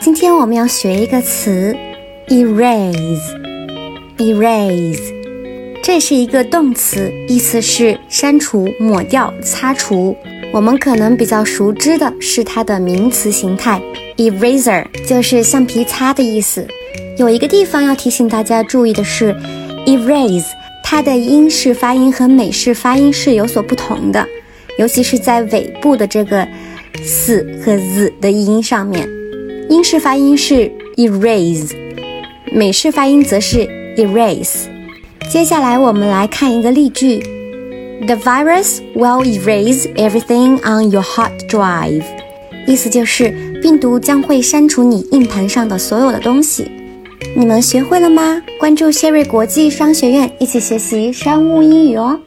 [0.00, 1.76] 今天我们要学一个词
[2.28, 3.12] ，erase，erase，
[5.82, 10.16] 这是一个动词，意思是删除、抹掉、擦除。
[10.54, 13.78] 我们可能比较熟知的是它的名词形态
[14.16, 16.66] ，eraser 就是橡皮擦的意思。
[17.18, 19.36] 有一个地方要提醒大家注意的是
[19.84, 20.46] ，erase
[20.82, 24.26] 它的英式发音和美式发音是有所不同的，
[24.78, 26.48] 尤其是在尾部的这个
[27.04, 29.06] s 和 z 的音上面。
[29.70, 31.70] 英式发音是 erase，
[32.52, 34.64] 美式发音则是 erase。
[35.30, 37.20] 接下来我们来看一个例句
[38.04, 42.02] ：The virus will erase everything on your hard drive。
[42.66, 43.30] 意思就是
[43.62, 46.68] 病毒将会删除你硬盘上的所有的东西。
[47.36, 48.42] 你们学会了吗？
[48.58, 52.20] 关注谢瑞国际商学院，一起学习商务英语哦。